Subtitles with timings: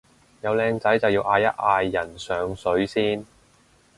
[0.41, 3.23] 有靚仔就要嗌一嗌人上水先